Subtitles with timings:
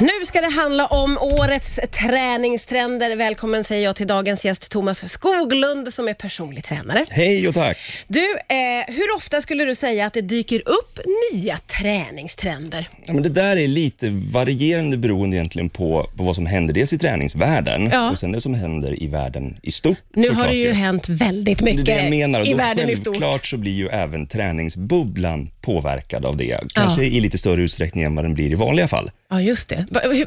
[0.00, 3.16] Nu ska det handla om årets träningstrender.
[3.16, 7.04] Välkommen säger jag till dagens gäst Thomas Skoglund som är personlig tränare.
[7.10, 7.78] Hej och tack.
[8.08, 11.00] Du, eh, hur ofta skulle du säga att det dyker upp
[11.32, 12.88] nya träningstrender?
[13.06, 16.92] Ja, men det där är lite varierande beroende egentligen på, på vad som händer dels
[16.92, 18.10] i träningsvärlden Ja.
[18.10, 19.98] och sen det som händer i världen i stort.
[20.14, 22.50] Nu har det ju hänt väldigt Det mycket det jag menar.
[22.50, 23.06] I världen i stort.
[23.14, 26.60] Självklart så blir ju även träningsbubblan påverkad av det.
[26.74, 29.10] Kanske i lite större utsträckning än vad den blir i vanliga fall.
[29.30, 29.86] Ja, just det.
[29.90, 30.26] Va, hur-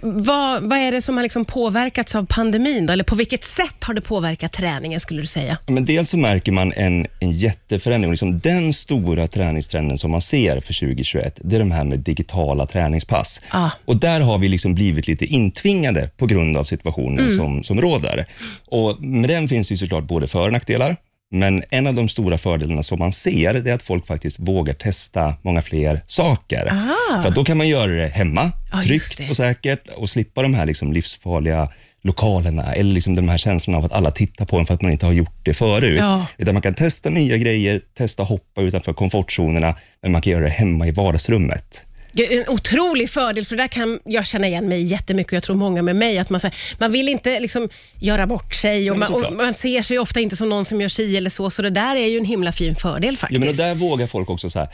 [0.61, 2.85] vad, är det som har liksom påverkats av pandemin?
[2.85, 2.93] Då?
[2.93, 5.57] Eller på vilket sätt har det påverkat träningen skulle du säga?
[5.65, 8.11] Ja, Men dels så märker man en, en jätteförändring.
[8.11, 12.65] Liksom den stora träningstrenden som man ser för 2021, det är de här med digitala
[12.65, 13.41] träningspass.
[13.49, 13.69] Ah.
[13.85, 18.25] Och Där har vi liksom blivit lite intvingade på grund av situationen som, som råder.
[18.67, 20.95] Och Med den finns det ju såklart både för och nackdelar.
[21.31, 24.73] Men en av de stora fördelarna som man ser, det är att folk faktiskt vågar
[24.73, 26.67] testa många fler saker.
[26.71, 27.21] Ah.
[27.21, 30.65] För då kan man göra det hemma, Ja, tryggt och säkert och slippa de här
[30.65, 31.69] liksom livsfarliga
[32.01, 34.91] lokalerna eller liksom de här känslorna av att alla tittar på en för att man
[34.91, 35.99] inte har gjort det förut.
[35.99, 36.25] Ja.
[36.37, 40.49] Utan man kan testa nya grejer, testa hoppa utanför komfortzonerna, men man kan göra det
[40.49, 41.85] hemma i vardagsrummet.
[42.17, 45.55] Det En otrolig fördel, för där kan jag känna igen mig jättemycket och jag tror
[45.55, 46.17] många med mig.
[46.19, 49.53] Att man, så här, man vill inte liksom göra bort sig och man, och man
[49.53, 52.07] ser sig ofta inte som någon som gör si eller så, så det där är
[52.07, 53.39] ju en himla fin fördel Ja, faktiskt.
[53.39, 54.67] men och där vågar folk också så här,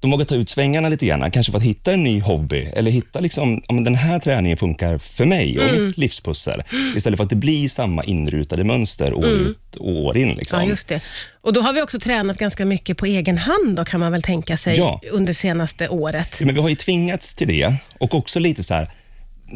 [0.00, 2.90] de vågar ta ut svängarna lite grann, kanske för att hitta en ny hobby eller
[2.90, 5.86] hitta liksom, ja, men den här träningen funkar för mig och Mm.
[5.86, 6.62] mitt livspussel.
[6.96, 10.34] Istället för att det blir samma inrutade mönster år ut och år in.
[10.34, 10.56] Liksom.
[10.56, 10.66] Mm.
[10.66, 11.00] Ja, just det.
[11.42, 14.22] Och då har vi också tränat ganska mycket på egen hand då, kan man väl
[14.22, 15.00] tänka sig, Ja.
[15.12, 16.36] under senaste året.
[16.40, 18.90] Ja, Men vi har ju tvingats till det och också lite så här,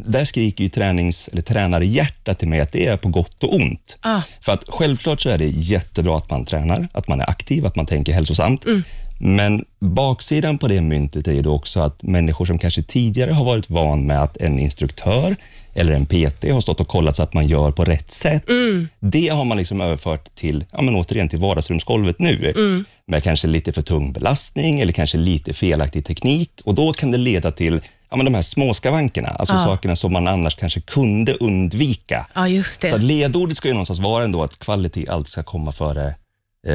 [0.05, 3.97] där skriker ju tränings, eller tränarhjärtat till mig att det är på gott och ont.
[4.01, 4.21] Ah.
[4.41, 7.75] För att självklart så är det jättebra att man tränar, att man är aktiv, att
[7.75, 8.65] man tänker hälsosamt.
[8.65, 8.83] Mm.
[9.23, 13.45] Men baksidan på det myntet är ju då också att människor som kanske tidigare har
[13.45, 15.35] varit van med att en instruktör
[15.73, 18.49] eller en PT har stått och kollat så att man gör på rätt sätt.
[18.49, 18.87] Mm.
[18.99, 22.53] Det har man liksom överfört till, ja men återigen till vardagsrumsgolvet nu.
[22.55, 22.85] Mm.
[23.07, 26.51] Med kanske lite för tung belastning eller kanske lite felaktig teknik.
[26.63, 29.63] Och då kan det leda till ja, men de här små skavankerna, alltså Ja.
[29.63, 32.27] sakerna som man annars kanske kunde undvika.
[32.35, 33.03] Ja, just Så det.
[33.03, 36.15] ledordet ska ju någonstans vara ändå att kvalitet alltid ska komma före,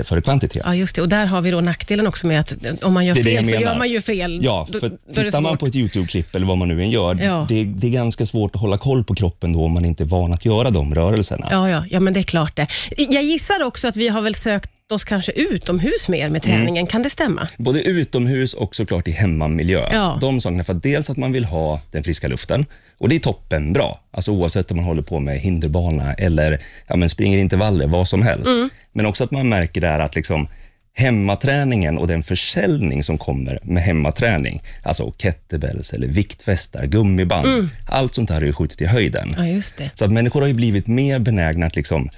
[0.05, 0.63] före kvantitet.
[0.67, 1.03] Ja, just det.
[1.03, 3.79] Och där har vi då nackdelen också med att om man gör fel så gör
[3.79, 4.39] man ju fel.
[4.43, 6.91] Ja, Då- för då det tittar man på ett YouTube-klipp eller vad man nu än
[6.91, 7.47] gör, Ja.
[7.49, 10.05] det, det är ganska svårt att hålla koll på kroppen då om man inte är
[10.07, 11.49] van att göra de rörelserna.
[11.51, 12.67] Ja, ja, ja, men det är klart det.
[12.97, 16.41] Jag gissar också att vi har väl sökt oss kanske utomhus mer med Mm.
[16.59, 16.87] träningen.
[16.87, 17.49] Kan det stämma?
[17.57, 19.85] Både utomhus och såklart i hemmamiljö.
[19.93, 20.19] Ja.
[20.21, 22.67] De sakerna, för att dels att man vill ha den friska luften
[22.99, 24.01] och det är toppen bra.
[24.11, 28.23] Alltså oavsett om man håller på med hinderbana eller ja, men springer intervaller, vad som
[28.23, 28.47] helst.
[28.47, 28.71] Mm.
[28.93, 30.49] Men också att man märker där att liksom
[30.95, 37.69] hemmaträningen och den försäljning som kommer med hemmaträning, alltså kettlebells eller viktvästar, gummiband, Mm.
[37.89, 39.29] allt sånt här har ju skjutit i höjden.
[39.37, 39.91] Ja, just det.
[39.95, 42.09] Så att människor har ju blivit mer benägna att liksom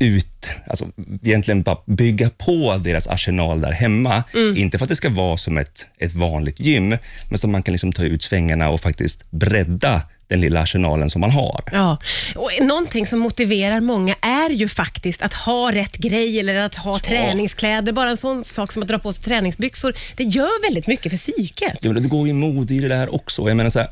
[0.00, 0.86] ut, alltså
[1.22, 4.24] egentligen bara bygga på deras arsenal där hemma.
[4.56, 6.96] Inte för att det ska vara som ett, ett vanligt gym,
[7.28, 11.20] men så man kan liksom ta ut svängarna och faktiskt bredda den lilla arsenalen som
[11.20, 11.62] man har.
[11.72, 11.98] Ja,
[12.36, 16.98] och någonting som motiverar många är ju faktiskt att ha rätt grej eller att ha
[16.98, 17.92] träningskläder.
[17.92, 21.16] Bara en sån sak som att dra på sig träningsbyxor, det gör väldigt mycket för
[21.16, 21.78] psyket.
[21.80, 23.48] Ja, det går ju mode i det där också.
[23.48, 23.90] Jag menar så här,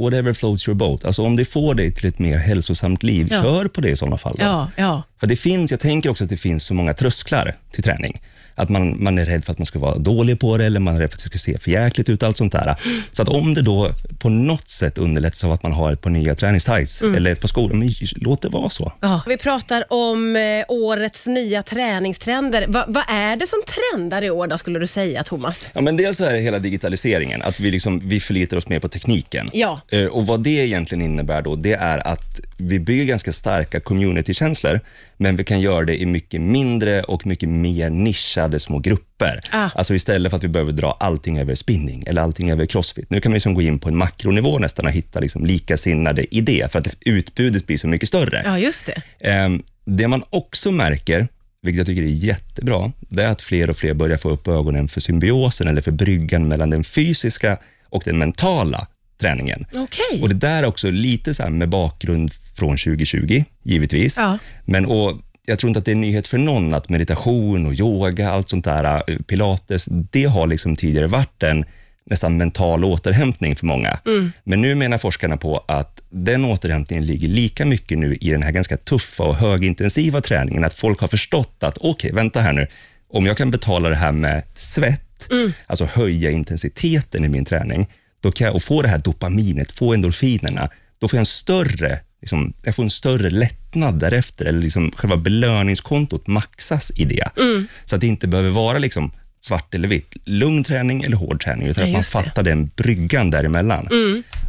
[0.00, 1.04] whatever floats your boat.
[1.04, 3.42] Alltså om det får dig till ett mer hälsosamt liv, Ja.
[3.42, 4.36] kör på det i sådana fall.
[4.40, 5.02] Ja, ja.
[5.20, 8.20] För det finns, jag tänker också att det finns så många trösklar till träning.
[8.58, 10.96] Att man, man är rädd för att man ska vara dålig på det eller man
[10.96, 12.22] är rädd för att det ska se för jäkligt ut.
[12.22, 12.76] Allt sånt där.
[13.12, 16.10] Så att om det då på något sätt underlättas av att man har ett par
[16.10, 18.92] nya träningstights eller ett par skor, men låt det vara så.
[19.00, 22.66] Ja, vi pratar om eh, årets nya träningstrender.
[22.68, 25.68] Va, vad är det som trendar i år då, skulle du säga, Thomas?
[25.72, 28.80] Ja, men dels så är det hela digitaliseringen, att vi, liksom, vi förlitar oss mer
[28.80, 29.50] på tekniken.
[29.52, 29.80] Ja.
[29.88, 34.80] Eh, Och Vad det egentligen innebär då, det är att vi bygger ganska starka community-känslor,
[35.16, 39.40] men vi kan göra det i mycket mindre och mycket mer nischade små grupper.
[39.52, 39.68] Ah.
[39.74, 43.10] Alltså istället för att vi behöver dra allting över spinning eller allting över crossfit.
[43.10, 46.40] Nu kan vi liksom gå in på en makronivå nästan och hitta liksom likasinnade i
[46.40, 48.42] det, för att utbudet blir så mycket större.
[48.44, 49.02] Ja, just det.
[49.28, 51.28] Ehm, Det man också märker,
[51.62, 54.88] vilket jag tycker är jättebra, det är att fler och fler börjar få upp ögonen
[54.88, 57.58] för symbiosen eller för bryggan mellan den fysiska
[57.88, 58.86] och den mentala
[59.20, 59.66] träningen.
[59.74, 60.22] Okej.
[60.22, 64.16] Och Det där är också lite så med bakgrund från 2020, givetvis.
[64.16, 64.38] Ja.
[64.64, 67.74] Men och jag tror inte att det är en nyhet för någon att meditation och
[67.74, 71.64] yoga, allt sånt där, eh, pilates, det har liksom tidigare varit en
[72.10, 73.98] nästan mental återhämtning för många.
[74.44, 78.52] Men nu menar forskarna på att den återhämtningen ligger lika mycket nu i den här
[78.52, 82.66] ganska tuffa och högintensiva träningen, att folk har förstått att okej, vänta här nu,
[83.08, 85.28] om jag kan betala det här med svett,
[85.66, 87.86] alltså höja intensiteten i min träning,
[88.26, 90.68] då kan jag, och få det här dopaminet, få endorfinerna,
[90.98, 95.16] då får jag en större, liksom, jag får en större lättnad därefter, eller liksom själva
[95.16, 97.28] belöningskontot maxas i det.
[97.36, 97.66] Mm.
[97.84, 101.66] Så att det inte behöver vara liksom svart eller vitt, lugn träning eller hård träning,
[101.68, 102.18] utan Ja, att man just det.
[102.18, 102.24] Mm.
[102.30, 103.88] fattar den bryggan däremellan.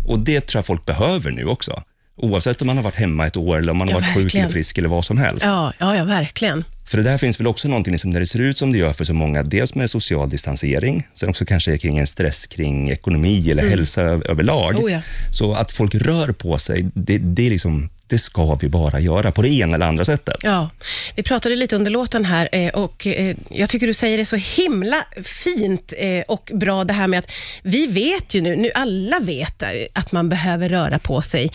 [0.07, 1.83] Och det tror jag folk behöver nu också.
[2.15, 4.23] Oavsett om man har varit hemma ett år, eller om man har Ja, varit sjuk
[4.23, 4.45] verkligen.
[4.45, 5.45] eller frisk, eller vad som helst.
[5.45, 6.63] Ja, ja, ja verkligen.
[6.87, 8.93] För det där finns väl också någonting liksom när det ser ut som det gör
[8.93, 13.51] för så många, dels med social distansering, sen också kanske kring en stress kring ekonomi
[13.51, 14.83] eller hälsa ö- överlag.
[14.83, 15.01] Oh ja.
[15.31, 19.31] Så att folk rör på sig, det, det, är liksom, det ska vi bara göra
[19.31, 20.35] på det ena eller andra sättet.
[20.43, 20.69] Ja,
[21.15, 24.35] vi pratade lite under låten här eh, och eh, jag tycker du säger det så
[24.35, 27.31] himla fint eh, och bra det här med att
[27.61, 29.63] vi vet ju nu, nu alla vet
[29.93, 31.51] att man behöver röra på sig,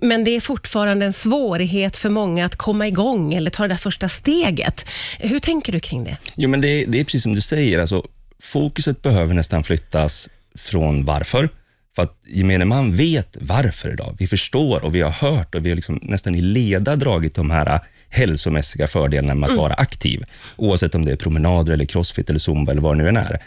[0.00, 3.76] men det är fortfarande en svårighet för många att komma igång eller ta det där
[3.76, 4.84] första steget.
[5.18, 6.16] Hur tänker du kring det?
[6.34, 8.06] Jo, men det, det är precis som du säger, alltså,
[8.42, 11.48] fokuset behöver nästan flyttas från varför.
[11.96, 14.16] För att gemene man vet varför idag.
[14.18, 17.50] Vi förstår och vi har hört och vi har liksom nästan i leda dragit de
[17.50, 20.24] här hälsomässiga fördelarna med att vara aktiv.
[20.56, 23.38] Oavsett om det är promenader, eller crossfit, eller zumba eller vad det nu än är.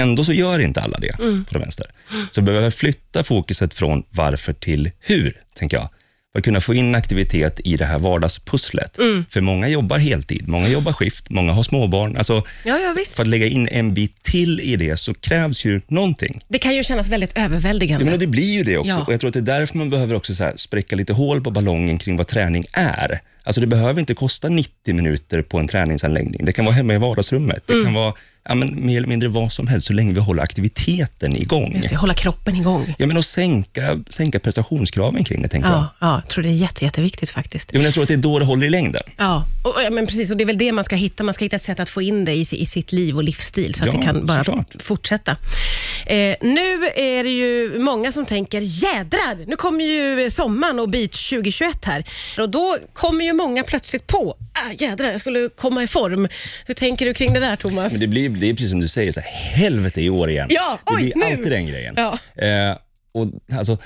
[0.00, 1.86] Ändå så gör inte alla det på den vänster.
[2.30, 5.88] Så vi behöver flytta fokuset från varför till hur, tänker jag.
[6.34, 8.96] För att kunna få in aktivitet i det här vardagspusslet.
[9.30, 12.16] För många jobbar heltid, många jobbar skift, många har småbarn.
[12.16, 12.32] Alltså,
[12.64, 16.40] Ja, ja för att lägga in en bit till i det så krävs ju någonting.
[16.48, 18.04] Det kan ju kännas väldigt överväldigande.
[18.06, 18.90] Ja, men det blir ju det också.
[18.90, 19.04] Ja.
[19.06, 21.40] Och jag tror att det är därför man behöver också så här spräcka lite hål
[21.40, 23.20] på ballongen kring vad träning är.
[23.42, 26.44] Alltså det behöver inte kosta 90 minuter på en träningsanläggning.
[26.44, 27.62] Det kan vara hemma i vardagsrummet.
[27.66, 27.84] Det Mm.
[27.84, 28.14] kan vara
[28.48, 31.72] ja, men mer eller mindre vad som helst, så länge vi håller aktiviteten igång.
[31.76, 32.94] Just det, hålla kroppen igång.
[32.98, 35.78] Ja, men och sänka, sänka prestationskraven kring det, tänker jag.
[35.78, 37.68] Ja, ja, jag tror det är jätte, jätteviktigt faktiskt.
[37.72, 39.02] Ja, men jag tror att det är då det håller i längden.
[39.16, 40.30] Ja, och, ja, men precis.
[40.30, 41.24] Och det är väl det man ska hitta.
[41.24, 43.74] Man ska hitta ett sätt att få in det i, i sitt liv och livsstil,
[43.74, 44.74] så att Ja, det kan bara såklart.
[44.82, 45.36] fortsätta.
[46.06, 51.28] Eh, nu är det ju många som tänker, jädrar, nu kommer ju sommaren och beach
[51.30, 52.04] 2021 här.
[52.38, 56.28] Och då kommer ju många plötsligt på, ah, jädrar, jag skulle komma i form.
[56.66, 57.92] Hur tänker du kring det där, Thomas?
[57.92, 60.46] Men det, blir, det är precis som du säger, så här, helvete i år igen.
[60.50, 61.24] Ja, det oj, blir nu.
[61.24, 61.94] alltid den grejen.
[61.96, 62.18] Ja.
[62.44, 62.76] Eh,
[63.12, 63.26] och,
[63.58, 63.78] alltså,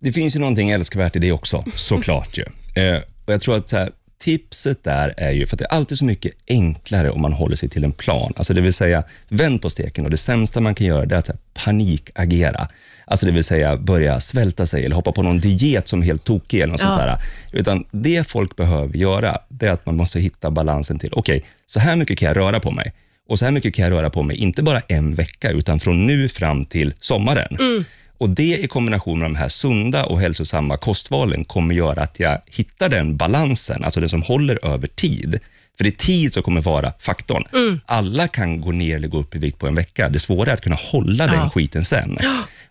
[0.00, 2.38] det finns ju någonting älskvärt i det också, såklart.
[2.38, 2.44] ju.
[2.82, 5.74] Eh, och jag tror att så här, tipset där är ju, för att det är
[5.76, 8.32] alltid så mycket enklare om man håller sig till en plan.
[8.36, 11.26] Alltså det vill säga, vänd på steken och det sämsta man kan göra är att
[11.26, 12.68] så här, panikagera.
[13.04, 16.24] Alltså det vill säga börja svälta sig eller hoppa på någon diet som är helt
[16.24, 16.86] tokig eller något Ja.
[16.86, 17.16] sånt där.
[17.60, 21.80] Utan det folk behöver göra, det är att man måste hitta balansen till, okej, så
[21.80, 22.92] här mycket kan jag röra på mig.
[23.30, 26.06] Och så här mycket kan jag röra på mig, inte bara en vecka, utan från
[26.06, 27.84] nu fram till sommaren.
[28.18, 32.38] Och Det i kombination med de här sunda och hälsosamma kostvalen kommer göra att jag
[32.46, 35.40] hittar den balansen, alltså den som håller över tid.
[35.76, 37.44] För det är tid som kommer vara faktorn.
[37.86, 40.08] Alla kan gå ner eller gå upp i vikt på en vecka.
[40.08, 41.50] Det svåra är att kunna hålla den Ja.
[41.50, 42.18] skiten sen.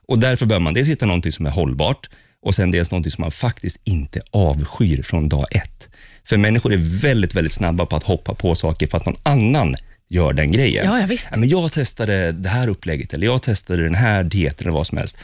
[0.07, 2.09] Och Därför bör man dels hitta någonting som är hållbart
[2.45, 5.89] och sen dels någonting som man faktiskt inte avskyr från dag ett.
[6.25, 9.75] För människor är väldigt, väldigt snabba på att hoppa på saker för att någon annan
[10.09, 10.85] gör den grejen.
[10.85, 11.29] Ja, ja, visst.
[11.38, 14.97] men jag testade det här upplägget eller jag testade den här dieten eller vad som
[14.97, 15.17] helst.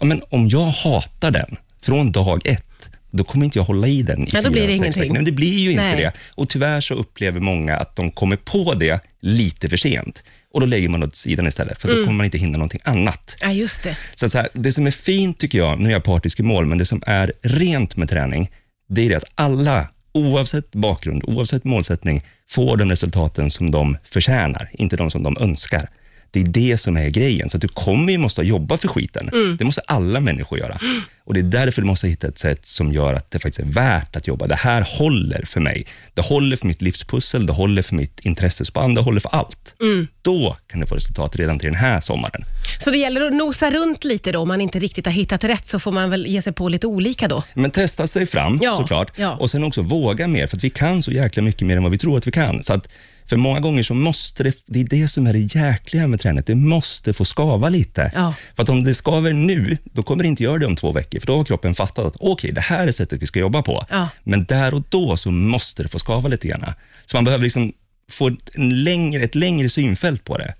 [0.00, 2.64] Ja, men om jag hatar den från dag ett,
[3.10, 5.02] då kommer inte jag hålla i den i Ja, då blir det ingenting.
[5.02, 5.96] Nej, men det blir ju inte Nej.
[5.96, 6.12] det.
[6.34, 10.22] Och tyvärr så upplever många att de kommer på det lite för sent.
[10.54, 12.06] Och då lägger man åt sidan istället, för då Mm.
[12.06, 13.36] kommer man inte hinna någonting annat.
[13.40, 13.96] Ja, just det.
[14.14, 16.66] Så, så här, det som är fint tycker jag, nu är jag partisk i mål,
[16.66, 18.50] men det som är rent med träning,
[18.88, 24.70] det är det att alla, oavsett bakgrund, oavsett målsättning, får de resultaten som de förtjänar,
[24.72, 25.88] inte de som de önskar.
[26.30, 27.48] Det är det som är grejen.
[27.48, 29.28] Så att du kommer ju måste jobba för skiten.
[29.32, 29.56] Mm.
[29.56, 30.78] Det måste alla människor göra.
[31.24, 33.72] Och Det är därför du måste hitta ett sätt som gör att det faktiskt är
[33.72, 34.46] värt att jobba.
[34.46, 35.86] Det här håller för mig.
[36.14, 39.74] Det håller för mitt livspussel, det håller för mitt intressespann, det håller för allt.
[39.80, 40.06] Mm.
[40.22, 42.42] Då kan du få resultat redan till den här sommaren.
[42.78, 45.66] Så det gäller att nosa runt lite då, om man inte riktigt har hittat rätt,
[45.66, 47.42] så får man väl ge sig på lite olika då.
[47.54, 49.12] Men testa sig fram Ja, såklart.
[49.16, 49.36] ja.
[49.36, 51.92] Och sen också våga mer, för att vi kan så jäkla mycket mer än vad
[51.92, 52.62] vi tror att vi kan.
[52.62, 52.88] Så att
[53.28, 56.46] för många gånger så måste det, det är det som är det jäkliga med tränet,
[56.46, 58.12] det måste få skava lite.
[58.14, 58.34] Ja.
[58.56, 61.20] För att om det skaver nu, då kommer det inte göra det om två veckor,
[61.20, 63.84] för då har kroppen fattat att okej, det här är sättet vi ska jobba på.
[63.90, 64.08] Ja.
[64.24, 66.64] Men där och då så måste det få skava lite grann.
[67.06, 67.72] Så man behöver liksom
[68.10, 70.54] få en längre, ett längre synfält på det.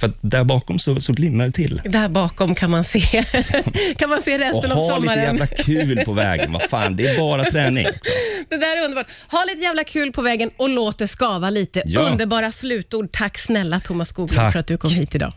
[0.00, 1.80] För där bakom så, så glimmar det till.
[1.84, 3.00] Där bakom kan man se,
[3.98, 5.22] kan man se Och resten av ha lite sommaren.
[5.22, 6.52] jävla kul på vägen.
[6.52, 7.86] Vad fan, det är bara träning.
[7.86, 8.10] Också.
[8.48, 9.06] Det där är underbart.
[9.30, 11.82] Ha lite jävla kul på vägen och låt det skava lite.
[11.86, 12.00] Ja.
[12.00, 13.08] Underbara slutord.
[13.12, 15.32] Tack snälla Thomas Skoglund för att du kom hit idag.